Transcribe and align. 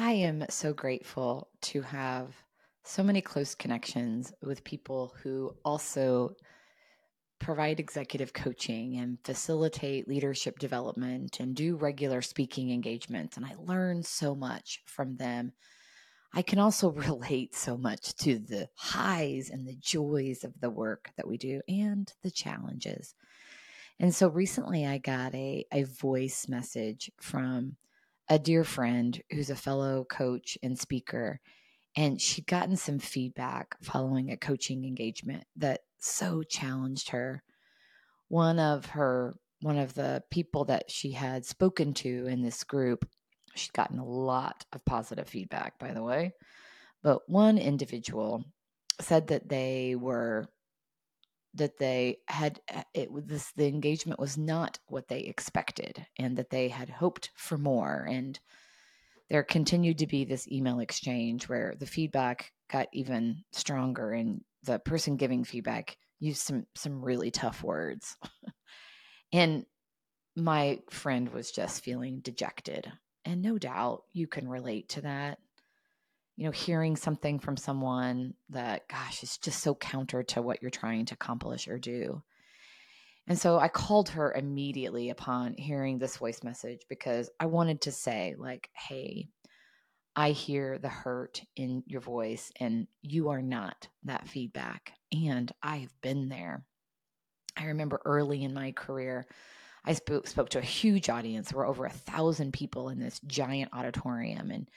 I 0.00 0.12
am 0.12 0.44
so 0.48 0.72
grateful 0.72 1.48
to 1.62 1.82
have 1.82 2.32
so 2.84 3.02
many 3.02 3.20
close 3.20 3.56
connections 3.56 4.32
with 4.40 4.62
people 4.62 5.12
who 5.24 5.56
also 5.64 6.36
provide 7.40 7.80
executive 7.80 8.32
coaching 8.32 8.96
and 8.96 9.18
facilitate 9.24 10.06
leadership 10.06 10.60
development 10.60 11.40
and 11.40 11.52
do 11.52 11.74
regular 11.74 12.22
speaking 12.22 12.70
engagements. 12.70 13.36
And 13.36 13.44
I 13.44 13.56
learn 13.58 14.04
so 14.04 14.36
much 14.36 14.82
from 14.86 15.16
them. 15.16 15.52
I 16.32 16.42
can 16.42 16.60
also 16.60 16.90
relate 17.08 17.56
so 17.56 17.76
much 17.76 18.14
to 18.18 18.38
the 18.38 18.68
highs 18.76 19.50
and 19.50 19.66
the 19.66 19.76
joys 19.80 20.44
of 20.44 20.60
the 20.60 20.70
work 20.70 21.10
that 21.16 21.26
we 21.26 21.38
do 21.38 21.60
and 21.66 22.10
the 22.22 22.30
challenges. 22.30 23.16
And 23.98 24.14
so 24.14 24.28
recently 24.28 24.86
I 24.86 24.98
got 24.98 25.34
a, 25.34 25.66
a 25.72 25.82
voice 25.82 26.46
message 26.48 27.10
from 27.20 27.74
a 28.28 28.38
dear 28.38 28.64
friend 28.64 29.20
who's 29.30 29.50
a 29.50 29.56
fellow 29.56 30.04
coach 30.04 30.58
and 30.62 30.78
speaker. 30.78 31.40
And 31.96 32.20
she'd 32.20 32.46
gotten 32.46 32.76
some 32.76 32.98
feedback 32.98 33.76
following 33.82 34.30
a 34.30 34.36
coaching 34.36 34.84
engagement 34.84 35.44
that 35.56 35.80
so 35.98 36.42
challenged 36.42 37.10
her. 37.10 37.42
One 38.28 38.58
of 38.58 38.86
her, 38.86 39.34
one 39.62 39.78
of 39.78 39.94
the 39.94 40.22
people 40.30 40.66
that 40.66 40.90
she 40.90 41.12
had 41.12 41.44
spoken 41.44 41.94
to 41.94 42.26
in 42.26 42.42
this 42.42 42.62
group, 42.62 43.08
she'd 43.54 43.72
gotten 43.72 43.98
a 43.98 44.04
lot 44.04 44.64
of 44.72 44.84
positive 44.84 45.28
feedback, 45.28 45.78
by 45.78 45.92
the 45.92 46.02
way. 46.02 46.34
But 47.02 47.28
one 47.28 47.58
individual 47.58 48.44
said 49.00 49.28
that 49.28 49.48
they 49.48 49.96
were 49.96 50.46
that 51.54 51.78
they 51.78 52.18
had 52.28 52.60
uh, 52.74 52.82
it 52.94 53.08
this 53.26 53.52
the 53.56 53.66
engagement 53.66 54.20
was 54.20 54.36
not 54.36 54.78
what 54.86 55.08
they 55.08 55.20
expected 55.20 56.06
and 56.18 56.36
that 56.36 56.50
they 56.50 56.68
had 56.68 56.88
hoped 56.88 57.30
for 57.36 57.58
more. 57.58 58.06
And 58.08 58.38
there 59.30 59.42
continued 59.42 59.98
to 59.98 60.06
be 60.06 60.24
this 60.24 60.48
email 60.48 60.80
exchange 60.80 61.48
where 61.48 61.74
the 61.78 61.86
feedback 61.86 62.52
got 62.70 62.88
even 62.92 63.44
stronger 63.52 64.12
and 64.12 64.42
the 64.64 64.78
person 64.78 65.16
giving 65.16 65.44
feedback 65.44 65.96
used 66.20 66.40
some 66.40 66.66
some 66.74 67.04
really 67.04 67.30
tough 67.30 67.62
words. 67.62 68.16
And 69.32 69.66
my 70.36 70.80
friend 70.90 71.28
was 71.28 71.50
just 71.50 71.84
feeling 71.84 72.20
dejected. 72.20 72.90
And 73.24 73.42
no 73.42 73.58
doubt 73.58 74.04
you 74.12 74.26
can 74.26 74.48
relate 74.48 74.88
to 74.90 75.02
that 75.02 75.38
you 76.38 76.44
know, 76.44 76.52
hearing 76.52 76.94
something 76.94 77.40
from 77.40 77.56
someone 77.56 78.32
that, 78.50 78.86
gosh, 78.86 79.24
is 79.24 79.38
just 79.38 79.60
so 79.60 79.74
counter 79.74 80.22
to 80.22 80.40
what 80.40 80.62
you're 80.62 80.70
trying 80.70 81.04
to 81.04 81.14
accomplish 81.14 81.66
or 81.66 81.80
do. 81.80 82.22
And 83.26 83.36
so 83.36 83.58
I 83.58 83.66
called 83.66 84.10
her 84.10 84.32
immediately 84.32 85.10
upon 85.10 85.54
hearing 85.54 85.98
this 85.98 86.16
voice 86.16 86.44
message 86.44 86.82
because 86.88 87.28
I 87.40 87.46
wanted 87.46 87.80
to 87.82 87.92
say, 87.92 88.36
like, 88.38 88.70
hey, 88.72 89.26
I 90.14 90.30
hear 90.30 90.78
the 90.78 90.88
hurt 90.88 91.42
in 91.56 91.82
your 91.86 92.00
voice, 92.00 92.52
and 92.60 92.86
you 93.02 93.30
are 93.30 93.42
not 93.42 93.88
that 94.04 94.28
feedback. 94.28 94.92
And 95.12 95.50
I've 95.60 95.92
been 96.02 96.28
there. 96.28 96.64
I 97.56 97.64
remember 97.66 98.00
early 98.04 98.44
in 98.44 98.54
my 98.54 98.70
career, 98.70 99.26
I 99.84 99.94
spoke, 99.94 100.28
spoke 100.28 100.50
to 100.50 100.58
a 100.58 100.62
huge 100.62 101.10
audience. 101.10 101.50
There 101.50 101.58
were 101.58 101.66
over 101.66 101.84
a 101.84 101.90
thousand 101.90 102.52
people 102.52 102.90
in 102.90 103.00
this 103.00 103.20
giant 103.26 103.72
auditorium. 103.72 104.52
And 104.52 104.68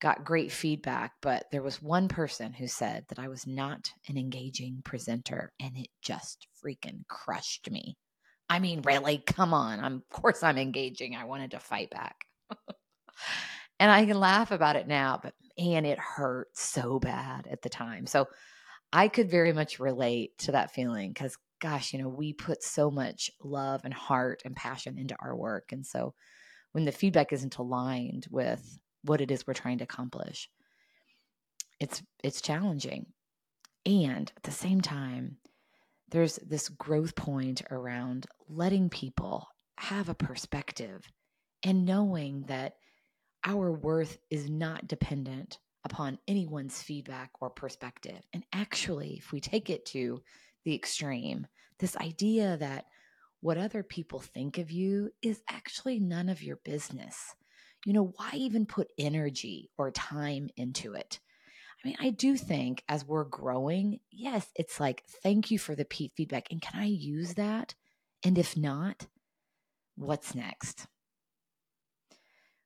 got 0.00 0.24
great 0.24 0.52
feedback, 0.52 1.12
but 1.20 1.46
there 1.50 1.62
was 1.62 1.82
one 1.82 2.08
person 2.08 2.52
who 2.52 2.68
said 2.68 3.04
that 3.08 3.18
I 3.18 3.28
was 3.28 3.46
not 3.46 3.90
an 4.08 4.16
engaging 4.16 4.80
presenter 4.84 5.52
and 5.60 5.76
it 5.76 5.88
just 6.02 6.46
freaking 6.64 7.06
crushed 7.08 7.70
me. 7.70 7.96
I 8.48 8.60
mean, 8.60 8.82
really, 8.82 9.18
come 9.18 9.52
on. 9.52 9.80
I'm 9.80 9.96
of 9.96 10.08
course 10.08 10.42
I'm 10.42 10.58
engaging. 10.58 11.16
I 11.16 11.24
wanted 11.24 11.50
to 11.50 11.58
fight 11.58 11.90
back. 11.90 12.24
and 13.80 13.90
I 13.90 14.06
can 14.06 14.20
laugh 14.20 14.50
about 14.50 14.76
it 14.76 14.88
now, 14.88 15.20
but 15.22 15.34
man, 15.58 15.84
it 15.84 15.98
hurt 15.98 16.48
so 16.54 16.98
bad 16.98 17.46
at 17.50 17.62
the 17.62 17.68
time. 17.68 18.06
So 18.06 18.26
I 18.92 19.08
could 19.08 19.30
very 19.30 19.52
much 19.52 19.80
relate 19.80 20.38
to 20.38 20.52
that 20.52 20.72
feeling 20.72 21.12
cuz 21.12 21.36
gosh, 21.60 21.92
you 21.92 22.00
know, 22.00 22.08
we 22.08 22.32
put 22.32 22.62
so 22.62 22.88
much 22.88 23.32
love 23.42 23.80
and 23.84 23.92
heart 23.92 24.42
and 24.44 24.54
passion 24.54 24.96
into 24.96 25.16
our 25.18 25.34
work. 25.36 25.72
And 25.72 25.84
so 25.84 26.14
when 26.70 26.84
the 26.84 26.92
feedback 26.92 27.32
isn't 27.32 27.56
aligned 27.56 28.28
with 28.30 28.78
what 29.02 29.20
it 29.20 29.30
is 29.30 29.46
we're 29.46 29.54
trying 29.54 29.78
to 29.78 29.84
accomplish. 29.84 30.48
It's 31.80 32.02
it's 32.22 32.40
challenging. 32.40 33.06
And 33.86 34.30
at 34.36 34.42
the 34.42 34.50
same 34.50 34.80
time, 34.80 35.38
there's 36.10 36.36
this 36.36 36.68
growth 36.68 37.14
point 37.14 37.62
around 37.70 38.26
letting 38.48 38.88
people 38.90 39.48
have 39.76 40.08
a 40.08 40.14
perspective 40.14 41.10
and 41.62 41.84
knowing 41.84 42.42
that 42.48 42.76
our 43.44 43.70
worth 43.70 44.18
is 44.30 44.50
not 44.50 44.88
dependent 44.88 45.58
upon 45.84 46.18
anyone's 46.26 46.82
feedback 46.82 47.30
or 47.40 47.50
perspective. 47.50 48.20
And 48.32 48.44
actually, 48.52 49.14
if 49.18 49.32
we 49.32 49.40
take 49.40 49.70
it 49.70 49.86
to 49.86 50.22
the 50.64 50.74
extreme, 50.74 51.46
this 51.78 51.96
idea 51.96 52.56
that 52.58 52.86
what 53.40 53.56
other 53.56 53.82
people 53.82 54.18
think 54.18 54.58
of 54.58 54.70
you 54.70 55.10
is 55.22 55.40
actually 55.48 56.00
none 56.00 56.28
of 56.28 56.42
your 56.42 56.56
business 56.56 57.34
you 57.88 57.94
know, 57.94 58.12
why 58.16 58.32
even 58.34 58.66
put 58.66 58.92
energy 58.98 59.70
or 59.78 59.90
time 59.90 60.50
into 60.58 60.92
it? 60.92 61.20
I 61.82 61.88
mean, 61.88 61.96
I 61.98 62.10
do 62.10 62.36
think 62.36 62.84
as 62.86 63.02
we're 63.02 63.24
growing, 63.24 64.00
yes, 64.10 64.46
it's 64.54 64.78
like, 64.78 65.04
thank 65.22 65.50
you 65.50 65.58
for 65.58 65.74
the 65.74 65.86
feedback. 66.14 66.48
And 66.50 66.60
can 66.60 66.78
I 66.78 66.84
use 66.84 67.32
that? 67.36 67.74
And 68.22 68.36
if 68.36 68.58
not, 68.58 69.06
what's 69.96 70.34
next? 70.34 70.86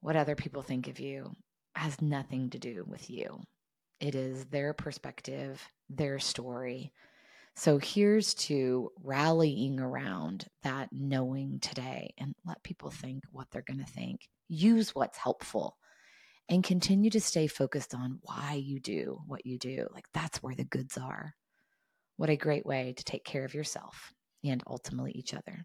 What 0.00 0.16
other 0.16 0.34
people 0.34 0.62
think 0.62 0.88
of 0.88 0.98
you 0.98 1.36
has 1.76 2.02
nothing 2.02 2.50
to 2.50 2.58
do 2.58 2.84
with 2.84 3.08
you. 3.08 3.40
It 4.00 4.16
is 4.16 4.46
their 4.46 4.72
perspective, 4.72 5.62
their 5.88 6.18
story. 6.18 6.92
So 7.56 7.78
here's 7.78 8.34
to 8.34 8.90
rallying 9.02 9.78
around 9.78 10.46
that 10.64 10.88
knowing 10.92 11.60
today 11.60 12.12
and 12.18 12.34
let 12.44 12.62
people 12.64 12.90
think 12.90 13.22
what 13.30 13.46
they're 13.50 13.62
going 13.62 13.84
to 13.84 13.90
think 13.90 14.28
use 14.48 14.94
what's 14.94 15.18
helpful 15.18 15.76
and 16.48 16.62
continue 16.62 17.10
to 17.10 17.20
stay 17.20 17.46
focused 17.46 17.94
on 17.94 18.18
why 18.22 18.54
you 18.54 18.80
do 18.80 19.18
what 19.26 19.46
you 19.46 19.58
do. 19.58 19.86
Like 19.92 20.06
that's 20.12 20.42
where 20.42 20.54
the 20.54 20.64
goods 20.64 20.98
are. 20.98 21.34
What 22.16 22.30
a 22.30 22.36
great 22.36 22.66
way 22.66 22.94
to 22.96 23.04
take 23.04 23.24
care 23.24 23.44
of 23.44 23.54
yourself 23.54 24.12
and 24.44 24.62
ultimately 24.66 25.12
each 25.12 25.32
other. 25.32 25.64